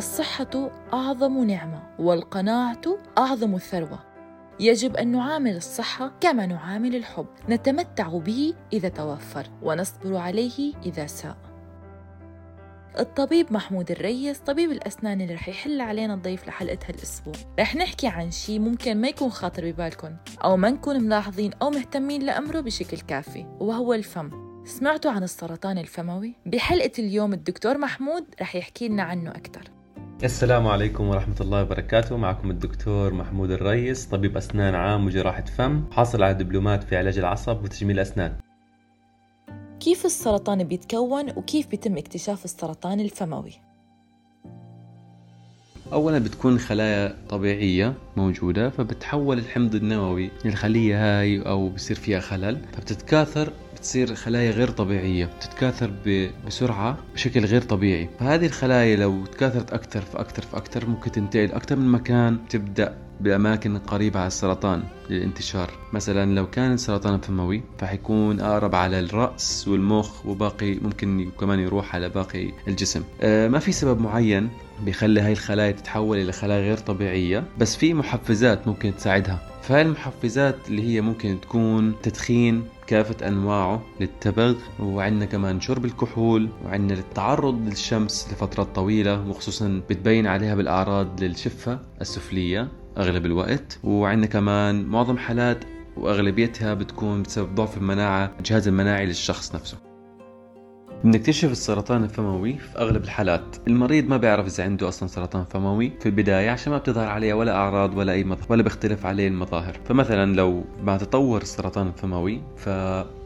الصحة 0.00 0.70
أعظم 0.92 1.44
نعمة 1.44 1.82
والقناعة 1.98 2.80
أعظم 3.18 3.58
ثروة 3.58 3.98
يجب 4.60 4.96
أن 4.96 5.08
نعامل 5.08 5.56
الصحة 5.56 6.12
كما 6.20 6.46
نعامل 6.46 6.96
الحب. 6.96 7.26
نتمتع 7.48 8.08
به 8.08 8.54
إذا 8.72 8.88
توفر 8.88 9.46
ونصبر 9.62 10.16
عليه 10.16 10.74
إذا 10.86 11.06
ساء. 11.06 11.36
الطبيب 12.98 13.52
محمود 13.52 13.90
الريس 13.90 14.38
طبيب 14.38 14.70
الأسنان 14.70 15.20
اللي 15.20 15.34
رح 15.34 15.48
يحل 15.48 15.80
علينا 15.80 16.14
الضيف 16.14 16.48
لحلقة 16.48 16.78
هالأسبوع 16.88 17.34
رح 17.60 17.76
نحكي 17.76 18.06
عن 18.06 18.30
شي 18.30 18.58
ممكن 18.58 19.00
ما 19.00 19.08
يكون 19.08 19.30
خاطر 19.30 19.70
ببالكم 19.70 20.16
أو 20.44 20.56
ما 20.56 20.70
نكون 20.70 21.02
ملاحظين 21.02 21.52
أو 21.62 21.70
مهتمين 21.70 22.22
لأمره 22.22 22.60
بشكل 22.60 23.00
كافي 23.00 23.46
وهو 23.60 23.94
الفم. 23.94 24.50
سمعتوا 24.64 25.10
عن 25.10 25.22
السرطان 25.22 25.78
الفموي؟ 25.78 26.34
بحلقة 26.46 26.92
اليوم 26.98 27.32
الدكتور 27.32 27.78
محمود 27.78 28.24
رح 28.40 28.56
يحكي 28.56 28.88
لنا 28.88 29.02
عنه 29.02 29.30
أكثر 29.30 29.79
السلام 30.24 30.66
عليكم 30.66 31.08
ورحمة 31.08 31.34
الله 31.40 31.62
وبركاته 31.62 32.16
معكم 32.16 32.50
الدكتور 32.50 33.14
محمود 33.14 33.50
الريس 33.50 34.06
طبيب 34.06 34.36
أسنان 34.36 34.74
عام 34.74 35.06
وجراحة 35.06 35.44
فم 35.44 35.84
حاصل 35.92 36.22
على 36.22 36.34
دبلومات 36.34 36.84
في 36.84 36.96
علاج 36.96 37.18
العصب 37.18 37.64
وتجميل 37.64 37.96
الأسنان 37.96 38.36
كيف 39.80 40.04
السرطان 40.04 40.64
بيتكون 40.64 41.30
وكيف 41.30 41.66
بيتم 41.66 41.96
اكتشاف 41.96 42.44
السرطان 42.44 43.00
الفموي؟ 43.00 43.52
أولا 45.92 46.18
بتكون 46.18 46.58
خلايا 46.58 47.16
طبيعية 47.28 47.94
موجودة 48.16 48.70
فبتحول 48.70 49.38
الحمض 49.38 49.74
النووي 49.74 50.30
للخلية 50.44 51.20
هاي 51.20 51.40
أو 51.40 51.68
بصير 51.68 51.96
فيها 51.96 52.20
خلل 52.20 52.58
فبتتكاثر 52.72 53.52
بتصير 53.80 54.14
خلايا 54.14 54.50
غير 54.50 54.70
طبيعية 54.70 55.24
بتتكاثر 55.24 55.92
بسرعة 56.46 56.98
بشكل 57.14 57.44
غير 57.44 57.62
طبيعي. 57.62 58.08
فهذه 58.18 58.46
الخلايا 58.46 58.96
لو 58.96 59.26
تكاثرت 59.26 59.72
أكثر 59.72 60.00
فأكثر 60.00 60.42
فأكثر 60.42 60.86
ممكن 60.86 61.12
تنتقل 61.12 61.52
أكثر 61.52 61.76
من 61.76 61.88
مكان 61.88 62.38
تبدأ 62.48 62.96
بأماكن 63.20 63.78
قريبة 63.78 64.18
على 64.20 64.26
السرطان 64.26 64.82
للانتشار. 65.10 65.70
مثلا 65.92 66.34
لو 66.34 66.50
كان 66.50 66.72
السرطان 66.72 67.20
فموي 67.20 67.62
فحيكون 67.78 68.40
أقرب 68.40 68.74
على 68.74 69.00
الرأس 69.00 69.68
والمخ 69.68 70.26
وباقي 70.26 70.74
ممكن 70.74 71.30
كمان 71.40 71.60
يروح 71.60 71.94
على 71.94 72.08
باقي 72.08 72.52
الجسم. 72.68 73.02
أه 73.20 73.48
ما 73.48 73.58
في 73.58 73.72
سبب 73.72 74.00
معين 74.00 74.48
بيخلي 74.84 75.20
هاي 75.20 75.32
الخلايا 75.32 75.72
تتحول 75.72 76.18
إلى 76.18 76.32
خلايا 76.32 76.60
غير 76.60 76.76
طبيعية 76.76 77.44
بس 77.58 77.76
في 77.76 77.94
محفزات 77.94 78.68
ممكن 78.68 78.96
تساعدها. 78.96 79.49
فهاي 79.62 79.82
المحفزات 79.82 80.56
اللي 80.68 80.82
هي 80.82 81.00
ممكن 81.00 81.40
تكون 81.40 81.94
تدخين 82.02 82.64
كافة 82.86 83.28
أنواعه 83.28 83.82
للتبغ 84.00 84.54
وعندنا 84.80 85.24
كمان 85.24 85.60
شرب 85.60 85.84
الكحول 85.84 86.48
وعندنا 86.64 86.98
التعرض 86.98 87.68
للشمس 87.68 88.28
لفترات 88.32 88.66
طويلة 88.74 89.28
وخصوصا 89.28 89.82
بتبين 89.90 90.26
عليها 90.26 90.54
بالأعراض 90.54 91.22
للشفة 91.22 91.78
السفلية 92.00 92.68
أغلب 92.98 93.26
الوقت. 93.26 93.78
وعندنا 93.84 94.26
كمان 94.26 94.84
معظم 94.84 95.18
حالات 95.18 95.64
وأغلبيتها 95.96 96.74
بتكون 96.74 97.22
بسبب 97.22 97.54
ضعف 97.54 97.76
المناعة 97.76 98.32
الجهاز 98.38 98.68
المناعي 98.68 99.06
للشخص 99.06 99.54
نفسه. 99.54 99.89
بنكتشف 101.04 101.50
السرطان 101.50 102.04
الفموي 102.04 102.58
في 102.58 102.78
أغلب 102.78 103.04
الحالات. 103.04 103.56
المريض 103.68 104.04
ما 104.08 104.16
بيعرف 104.16 104.46
إذا 104.46 104.64
عنده 104.64 104.88
أصلا 104.88 105.08
سرطان 105.08 105.44
فموي 105.44 105.92
في 106.00 106.06
البداية 106.06 106.50
عشان 106.50 106.72
ما 106.72 106.78
بتظهر 106.78 107.08
عليه 107.08 107.34
ولا 107.34 107.52
أعراض 107.52 107.96
ولا 107.96 108.12
أي 108.12 108.24
مظهر 108.24 108.46
ولا 108.50 108.62
بيختلف 108.62 109.06
عليه 109.06 109.28
المظاهر. 109.28 109.80
فمثلا 109.84 110.34
لو 110.34 110.64
مع 110.82 110.96
تطور 110.96 111.42
السرطان 111.42 111.86
الفموي 111.86 112.42
ف 112.56 112.68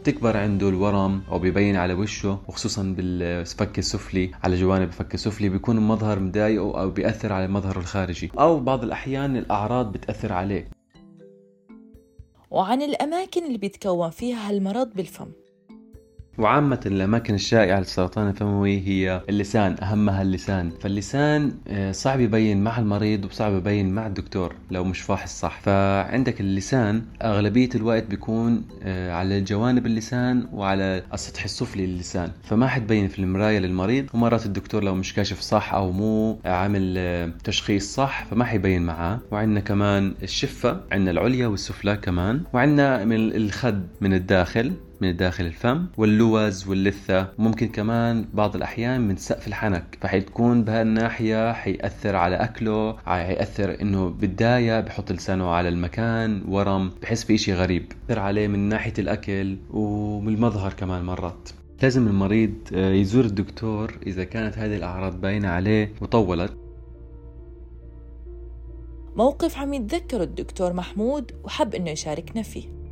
بتكبر 0.00 0.36
عنده 0.36 0.68
الورم 0.68 1.22
أو 1.30 1.38
بيبين 1.38 1.76
على 1.76 1.94
وشه 1.94 2.38
وخصوصا 2.48 2.82
بالفك 2.82 3.78
السفلي 3.78 4.30
على 4.44 4.56
جوانب 4.56 4.88
الفك 4.88 5.14
السفلي 5.14 5.48
بيكون 5.48 5.78
المظهر 5.78 6.18
مضايقه 6.18 6.80
أو 6.80 6.90
بيأثر 6.90 7.32
على 7.32 7.48
مظهره 7.48 7.78
الخارجي. 7.78 8.30
أو 8.38 8.60
بعض 8.60 8.84
الأحيان 8.84 9.36
الأعراض 9.36 9.92
بتأثر 9.92 10.32
عليه. 10.32 10.68
وعن 12.50 12.82
الأماكن 12.82 13.46
اللي 13.46 13.58
بيتكون 13.58 14.10
فيها 14.10 14.50
هالمرض 14.50 14.94
بالفم. 14.94 15.28
وعامة 16.38 16.80
الأماكن 16.86 17.34
الشائعة 17.34 17.78
للسرطان 17.78 18.28
الفموي 18.28 18.80
هي 18.88 19.22
اللسان 19.28 19.76
أهمها 19.82 20.22
اللسان. 20.22 20.70
فاللسان 20.80 21.52
آه، 21.68 21.92
صعب 21.92 22.20
يبين 22.20 22.64
مع 22.64 22.78
المريض 22.78 23.24
وصعب 23.24 23.54
يبين 23.54 23.94
مع 23.94 24.06
الدكتور 24.06 24.54
لو 24.70 24.84
مش 24.84 25.00
فاحص 25.00 25.40
صح. 25.40 25.60
فعندك 25.60 26.40
اللسان 26.40 27.02
أغلبية 27.22 27.68
الوقت 27.74 28.04
بيكون 28.06 28.62
آه، 28.82 29.12
على 29.12 29.40
جوانب 29.40 29.86
اللسان 29.86 30.46
وعلى 30.52 31.02
السطح 31.14 31.44
السفلي 31.44 31.86
للسان. 31.86 32.30
فما 32.44 32.66
حتبين 32.68 33.08
في 33.08 33.18
المراية 33.18 33.58
للمريض 33.58 34.06
ومرات 34.14 34.46
الدكتور 34.46 34.84
لو 34.84 34.94
مش 34.94 35.14
كاشف 35.14 35.40
صح 35.40 35.74
أو 35.74 35.92
مو 35.92 36.38
عامل 36.44 36.94
آه، 36.98 37.30
تشخيص 37.44 37.94
صح 37.94 38.24
فما 38.30 38.44
حيبين 38.44 38.82
معاه. 38.82 39.18
وعندنا 39.30 39.60
كمان 39.60 40.14
الشفة 40.22 40.80
عندنا 40.92 41.10
العليا 41.10 41.46
والسفلى 41.46 41.96
كمان. 41.96 42.40
وعندنا 42.52 43.04
من 43.04 43.16
الخد 43.36 43.86
من 44.00 44.14
الداخل. 44.14 44.72
من 45.00 45.16
داخل 45.16 45.44
الفم 45.46 45.86
واللوز 45.96 46.68
واللثة. 46.68 47.28
ممكن 47.38 47.68
كمان 47.68 48.24
بعض 48.34 48.56
الأحيان 48.56 49.00
من 49.00 49.16
سقف 49.16 49.48
الحنك 49.48 49.98
فحتكون 50.00 50.64
بهالناحية 50.64 51.52
حيأثر 51.52 52.16
على 52.16 52.36
أكله 52.36 52.96
حيأثر 52.98 53.80
إنه 53.80 54.08
بالداية 54.08 54.80
بحط 54.80 55.12
لسانه 55.12 55.48
على 55.48 55.68
المكان 55.68 56.42
ورم 56.48 56.90
بحس 57.02 57.24
في 57.24 57.34
إشي 57.34 57.54
غريب. 57.54 57.92
يأثر 58.08 58.20
عليه 58.20 58.48
من 58.48 58.58
ناحية 58.58 58.94
الأكل 58.98 59.56
ومن 59.70 60.34
المظهر 60.34 60.72
كمان 60.72 61.04
مرات. 61.04 61.48
لازم 61.82 62.06
المريض 62.08 62.54
آه، 62.74 62.92
يزور 62.92 63.24
الدكتور 63.24 63.98
إذا 64.06 64.24
كانت 64.24 64.58
هذه 64.58 64.76
الأعراض 64.76 65.20
باينة 65.20 65.48
عليه 65.48 65.92
وطولت. 66.00 66.52
موقف 69.16 69.58
عم 69.58 69.74
يتذكره 69.74 70.22
الدكتور 70.22 70.72
محمود 70.72 71.32
وحب 71.44 71.74
إنه 71.74 71.90
يشاركنا 71.90 72.42
فيه. 72.42 72.83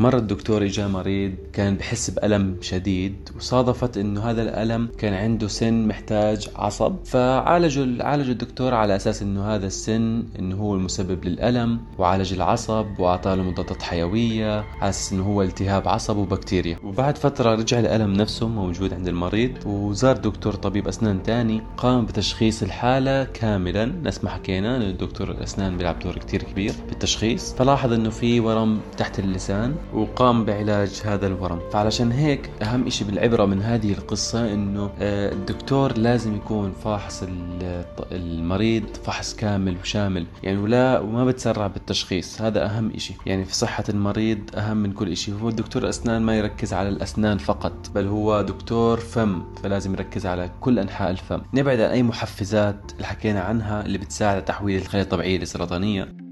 مرة 0.00 0.18
الدكتور 0.18 0.64
اجى 0.64 0.86
مريض 0.86 1.32
كان 1.52 1.76
بحس 1.76 2.10
بألم 2.10 2.56
شديد 2.60 3.28
وصادفت 3.36 3.96
إنه 3.96 4.20
هذا 4.20 4.42
الألم 4.42 4.88
كان 4.98 5.14
عنده 5.14 5.48
سن 5.48 5.88
محتاج 5.88 6.48
عصب. 6.56 6.96
فعالجوا 7.04 8.04
عالج 8.04 8.30
الدكتور 8.30 8.74
على 8.74 8.96
أساس 8.96 9.22
إنه 9.22 9.54
هذا 9.54 9.66
السن 9.66 10.24
إنه 10.38 10.56
هو 10.56 10.74
المسبب 10.74 11.24
للألم 11.24 11.80
وعالج 11.98 12.32
العصب 12.32 12.86
وأعطاه 12.98 13.34
له 13.34 13.42
مضادات 13.42 13.82
حيوية 13.82 14.60
على 14.80 14.90
أساس 14.90 15.12
إنه 15.12 15.22
هو 15.22 15.42
التهاب 15.42 15.88
عصب 15.88 16.16
وبكتيريا. 16.16 16.76
وبعد 16.84 17.18
فترة 17.18 17.54
رجع 17.54 17.78
الألم 17.78 18.12
نفسه 18.12 18.48
موجود 18.48 18.94
عند 18.94 19.08
المريض 19.08 19.52
وزار 19.66 20.16
دكتور 20.16 20.54
طبيب 20.54 20.88
أسنان 20.88 21.22
تاني 21.22 21.62
قام 21.76 22.06
بتشخيص 22.06 22.62
الحالة 22.62 23.24
كاملا. 23.24 23.84
نفس 23.84 24.24
ما 24.24 24.30
حكينا 24.30 24.76
انه 24.76 24.84
الدكتور 24.84 25.30
الاسنان 25.30 25.76
بيلعب 25.76 25.98
دور 25.98 26.18
كتير 26.18 26.42
كبير 26.42 26.74
بالتشخيص. 26.88 27.54
فلاحظ 27.54 27.92
إنه 27.92 28.10
في 28.10 28.40
ورم 28.40 28.80
تحت 28.96 29.18
اللسان. 29.18 29.74
وقام 29.94 30.44
بعلاج 30.44 31.02
هذا 31.04 31.26
الورم. 31.26 31.60
فعلشان 31.72 32.12
هيك 32.12 32.50
أهم 32.62 32.86
إشي 32.86 33.04
بالعبرة 33.04 33.44
من 33.44 33.62
هذه 33.62 33.92
القصة 33.92 34.52
إنه 34.54 34.90
آه، 34.98 35.32
الدكتور 35.32 35.98
لازم 35.98 36.36
يكون 36.36 36.72
فاحص 36.84 37.24
المريض 38.12 38.84
فحص 39.04 39.34
كامل 39.34 39.76
وشامل. 39.82 40.26
يعني 40.42 40.58
ولا 40.58 41.00
وما 41.00 41.24
بتسرع 41.24 41.66
بالتشخيص. 41.66 42.42
هذا 42.42 42.64
أهم 42.64 42.90
إشي. 42.94 43.14
يعني 43.26 43.44
في 43.44 43.54
صحة 43.54 43.84
المريض 43.88 44.38
أهم 44.54 44.76
من 44.76 44.92
كل 44.92 45.12
إشي. 45.12 45.32
هو 45.32 45.48
الدكتور 45.48 45.82
الأسنان 45.82 46.22
ما 46.22 46.38
يركز 46.38 46.72
على 46.72 46.88
الأسنان 46.88 47.38
فقط 47.38 47.90
بل 47.94 48.06
هو 48.06 48.42
دكتور 48.42 48.96
فم 48.96 49.42
فلازم 49.62 49.92
يركز 49.92 50.26
على 50.26 50.50
كل 50.60 50.78
أنحاء 50.78 51.10
الفم. 51.10 51.40
نبعد 51.54 51.80
عن 51.80 51.90
أي 51.90 52.02
محفزات 52.02 52.92
اللي 52.92 53.06
حكينا 53.06 53.40
عنها 53.40 53.86
اللي 53.86 53.98
بتساعد 53.98 54.34
على 54.34 54.42
تحويل 54.42 54.82
الخلايا 54.82 55.04
الطبيعية 55.04 55.38
لسرطانية 55.38 56.29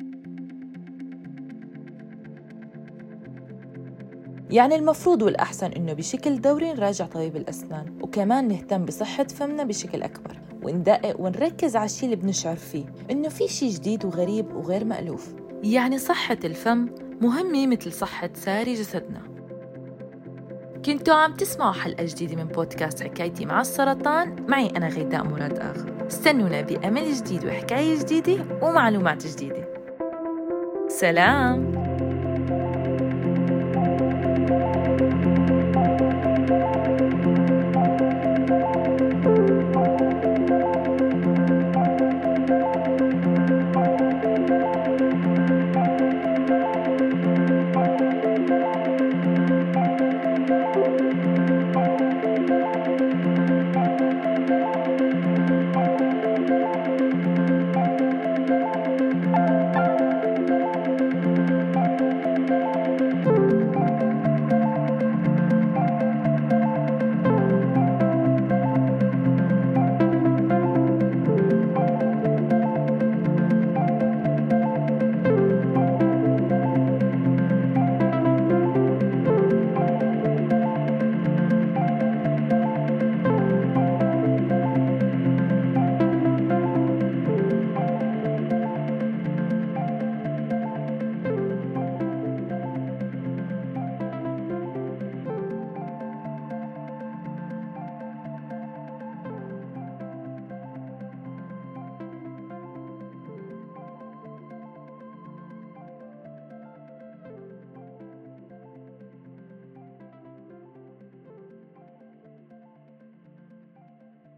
يعني 4.51 4.75
المفروض 4.75 5.23
والأحسن 5.23 5.73
إنه 5.73 5.93
بشكل 5.93 6.41
دوري 6.41 6.73
نراجع 6.73 7.07
طبيب 7.07 7.37
الأسنان 7.37 7.99
وكمان 8.03 8.49
نهتم 8.49 8.85
بصحة 8.85 9.25
فمنا 9.25 9.65
بشكل 9.65 10.03
أكبر 10.03 10.39
وندقق 10.63 11.21
ونركز 11.21 11.77
على 11.77 11.85
الشيء 11.85 12.05
اللي 12.05 12.17
بنشعر 12.17 12.57
فيه 12.57 12.85
إنه 13.11 13.29
في 13.29 13.49
شيء 13.49 13.71
جديد 13.71 14.05
وغريب 14.05 14.57
وغير 14.57 14.85
مألوف. 14.85 15.35
يعني 15.63 15.99
صحة 15.99 16.39
الفم 16.45 16.89
مهمة 17.21 17.67
مثل 17.67 17.93
صحة 17.93 18.31
ساري 18.35 18.75
جسدنا. 18.75 19.23
كنتوا 20.85 21.15
عم 21.15 21.35
تسمعوا 21.35 21.73
حلقة 21.73 22.05
جديدة 22.05 22.37
من 22.37 22.45
بودكاست 22.45 23.03
حكايتي 23.03 23.47
مع 23.47 23.61
السرطان؟ 23.61 24.37
معي 24.49 24.67
أنا 24.67 24.89
غيداء 24.89 25.25
مراد 25.25 25.59
آخر. 25.59 26.07
استنونا 26.07 26.61
بأمل 26.61 27.13
جديد 27.13 27.45
وحكاية 27.45 27.99
جديدة 27.99 28.45
ومعلومات 28.63 29.27
جديدة. 29.27 29.69
سلام! 30.89 31.78